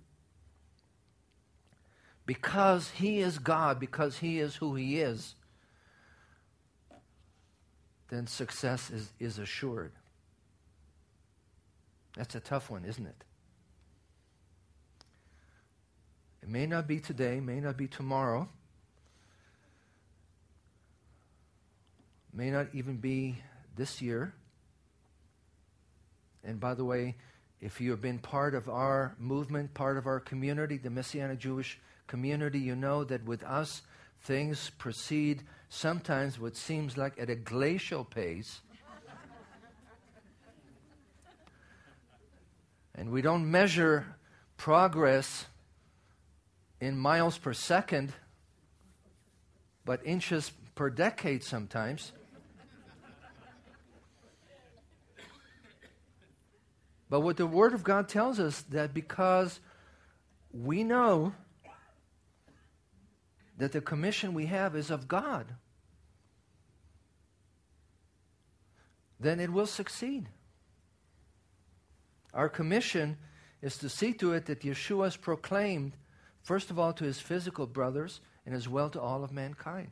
[2.26, 5.36] because He is God, because He is who He is,
[8.12, 9.94] then success is, is assured.
[12.16, 13.24] That's a tough one, isn't it?
[16.44, 18.50] It may not be today, may not be tomorrow,
[22.34, 23.38] may not even be
[23.78, 24.34] this year.
[26.44, 27.16] And by the way,
[27.62, 31.80] if you have been part of our movement, part of our community, the Messianic Jewish
[32.08, 33.84] community, you know that with us,
[34.22, 38.62] things proceed sometimes what seems like at a glacial pace.
[42.96, 44.06] and we don't measure
[44.58, 45.46] progress
[46.80, 48.14] in miles per second,
[49.86, 52.12] but inches per decade sometimes.
[57.10, 59.60] But what the Word of God tells us that because
[60.54, 61.34] we know
[63.58, 65.46] that the commission we have is of God,
[69.20, 70.28] then it will succeed.
[72.34, 73.18] Our commission
[73.62, 75.94] is to see to it that Yeshua is proclaimed,
[76.44, 79.90] first of all, to his physical brothers and as well to all of mankind.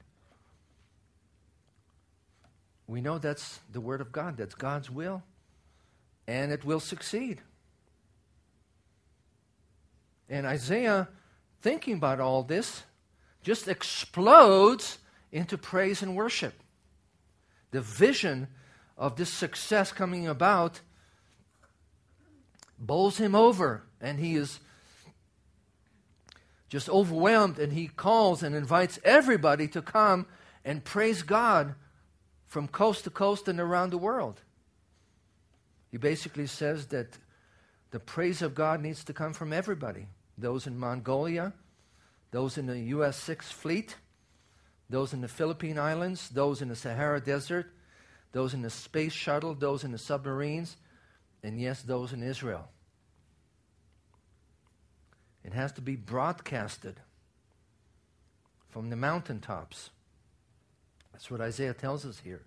[2.88, 5.22] We know that's the Word of God, that's God's will
[6.30, 7.42] and it will succeed.
[10.30, 11.10] And Isaiah,
[11.64, 12.84] thinking about all this,
[13.44, 15.00] just explodes
[15.32, 16.54] into praise and worship.
[17.72, 18.48] The vision
[18.98, 20.82] of this success coming about
[22.78, 24.60] bowls him over, and he is
[26.70, 30.26] just overwhelmed, and he calls and invites everybody to come
[30.64, 31.76] and praise God
[32.48, 34.42] from coast to coast and around the world.
[35.92, 37.18] He basically says that
[37.92, 41.54] the praise of God needs to come from everybody those in Mongolia,
[42.32, 43.18] those in the U.S.
[43.18, 43.96] Sixth Fleet,
[44.90, 47.68] those in the Philippine Islands, those in the Sahara Desert,
[48.32, 50.78] those in the space shuttle, those in the submarines,
[51.44, 52.70] and yes, those in Israel.
[55.44, 57.00] It has to be broadcasted
[58.70, 59.90] from the mountaintops.
[61.12, 62.44] That's what Isaiah tells us here.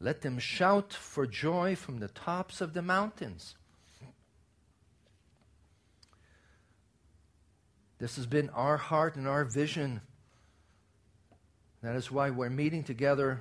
[0.00, 3.56] Let them shout for joy from the tops of the mountains.
[7.98, 10.00] This has been our heart and our vision.
[11.82, 13.40] That is why we're meeting together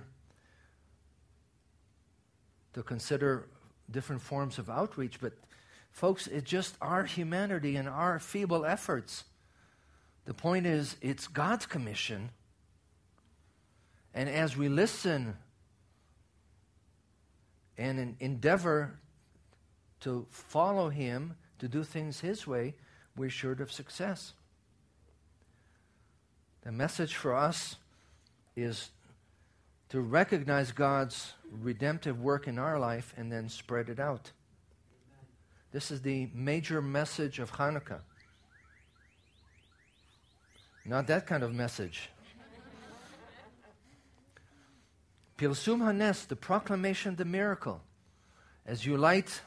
[2.73, 3.47] to consider
[3.89, 5.19] different forms of outreach.
[5.19, 5.33] But,
[5.91, 9.23] folks, it's just our humanity and our feeble efforts.
[10.25, 12.31] The point is, it's God's commission.
[14.13, 15.37] And as we listen
[17.77, 18.99] and endeavor
[20.01, 22.73] to follow Him, to do things His way,
[23.15, 24.33] we're sure of success.
[26.67, 27.77] The message for us
[28.53, 28.89] is
[29.87, 34.31] to recognize God's redemptive work in our life and then spread it out.
[35.71, 38.01] This is the major message of Hanukkah.
[40.83, 42.09] Not that kind of message.
[45.37, 47.79] Pirsum HaNes, the proclamation the miracle.
[48.65, 49.39] As you light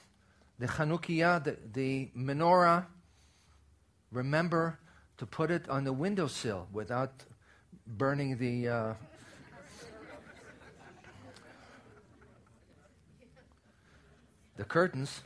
[0.59, 2.87] the Chanukiah, the, the menorah,
[4.11, 4.79] remember
[5.21, 7.13] to put it on the windowsill without
[7.87, 8.69] burning the.
[8.69, 8.95] Uh,
[14.57, 15.21] the curtains.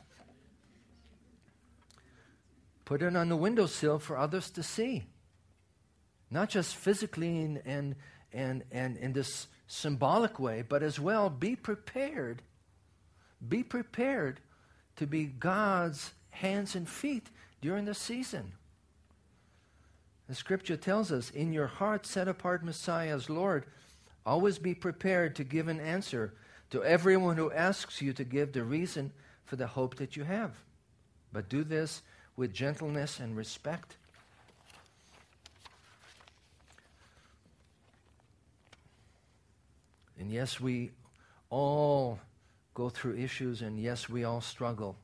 [2.83, 5.05] Put it on the windowsill for others to see.
[6.29, 7.95] Not just physically and, and,
[8.33, 12.41] and, and in this symbolic way, but as well be prepared.
[13.47, 14.41] Be prepared
[14.97, 17.29] to be God's hands and feet
[17.61, 18.51] during the season.
[20.27, 23.65] The scripture tells us, in your heart set apart Messiah as Lord,
[24.25, 26.33] always be prepared to give an answer
[26.71, 29.11] to everyone who asks you to give the reason
[29.45, 30.55] for the hope that you have.
[31.31, 32.01] But do this
[32.35, 33.97] with gentleness and respect
[40.25, 40.91] And yes, we
[41.49, 42.19] all
[42.73, 44.97] go through issues, and yes, we all struggle.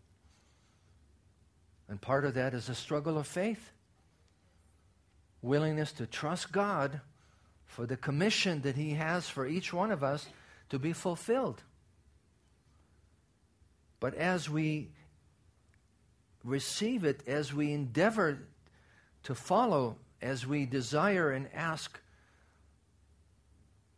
[1.88, 3.72] And part of that is a struggle of faith.
[5.42, 7.02] Willingness to trust God
[7.66, 10.28] for the commission that He has for each one of us
[10.70, 11.64] to be fulfilled.
[14.00, 14.90] But as we
[16.44, 18.40] receive it, as we endeavor
[19.24, 22.00] to follow, as we desire and ask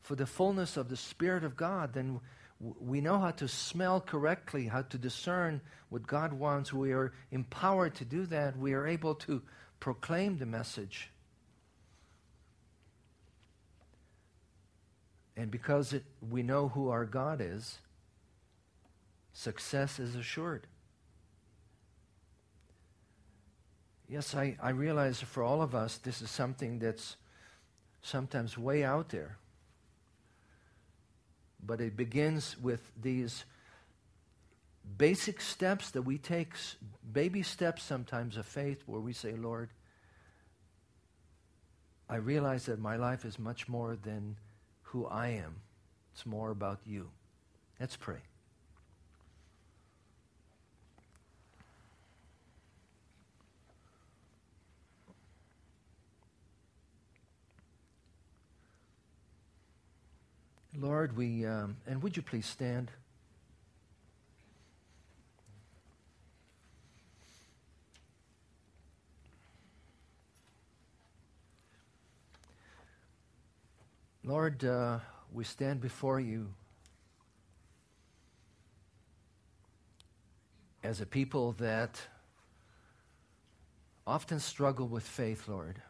[0.01, 2.19] for the fullness of the Spirit of God, then
[2.59, 6.73] we know how to smell correctly, how to discern what God wants.
[6.73, 8.57] We are empowered to do that.
[8.57, 9.41] We are able to
[9.79, 11.09] proclaim the message.
[15.43, 17.79] And because it, we know who our God is,
[19.33, 20.67] success is assured.
[24.07, 27.17] Yes, I, I realize for all of us, this is something that's
[28.01, 29.35] sometimes way out there.
[31.61, 33.43] But it begins with these
[34.97, 36.53] basic steps that we take,
[37.11, 39.71] baby steps sometimes of faith, where we say, Lord,
[42.09, 44.37] I realize that my life is much more than
[44.93, 45.55] who I am,
[46.13, 47.09] it's more about you.
[47.79, 48.19] Let's pray.
[60.77, 62.91] Lord, we, um, and would you please stand?
[74.25, 74.99] Lord, uh,
[75.33, 76.53] we stand before you
[80.81, 81.99] as a people that
[84.07, 85.81] often struggle with faith, Lord.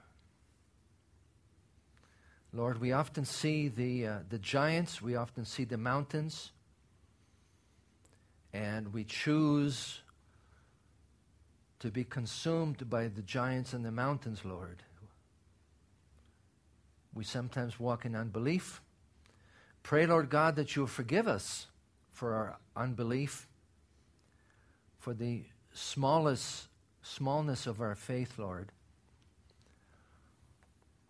[2.51, 6.51] Lord, we often see the, uh, the giants, we often see the mountains,
[8.51, 10.01] and we choose
[11.77, 14.81] to be consumed by the giants and the mountains, Lord.
[17.13, 18.81] We sometimes walk in unbelief.
[19.83, 21.67] Pray, Lord God, that you'll forgive us
[22.11, 23.47] for our unbelief,
[24.99, 25.43] for the
[25.73, 26.67] smallest
[27.01, 28.71] smallness of our faith, Lord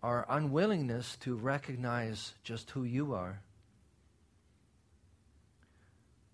[0.04, 3.39] our unwillingness to recognize just who you are.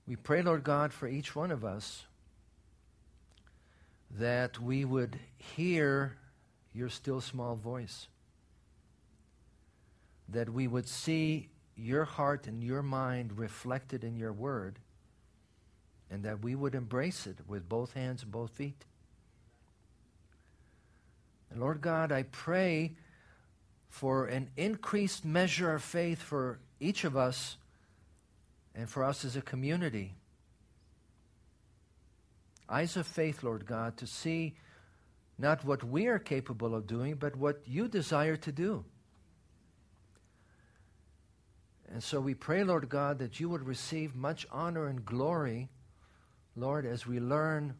[0.07, 2.03] We pray, Lord God, for each one of us
[4.17, 6.17] that we would hear
[6.73, 8.07] your still small voice,
[10.31, 14.79] that we would see your heart and your mind reflected in your word,
[16.11, 18.85] and that we would embrace it with both hands and both feet.
[21.49, 22.95] And Lord God, I pray
[23.87, 27.57] for an increased measure of faith for each of us
[28.75, 30.13] and for us as a community.
[32.69, 34.55] Eyes of faith, Lord God, to see
[35.39, 38.85] not what we are capable of doing, but what you desire to do.
[41.91, 45.69] And so we pray, Lord God, that you would receive much honor and glory,
[46.55, 47.73] Lord, as we learn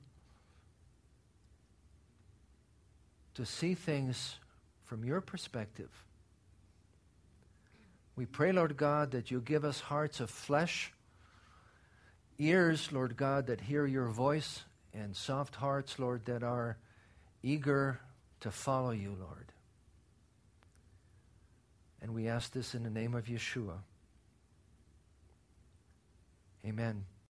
[3.35, 4.35] to see things
[4.83, 5.91] from your perspective.
[8.15, 10.91] We pray, Lord God, that you give us hearts of flesh,
[12.39, 16.77] ears, Lord God, that hear your voice, and soft hearts, Lord, that are
[17.43, 17.99] eager
[18.41, 19.51] to follow you, Lord.
[22.01, 23.77] And we ask this in the name of Yeshua.
[26.65, 27.05] Amen.